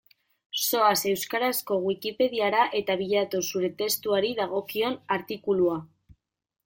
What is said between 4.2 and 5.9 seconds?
dagokion artikulua.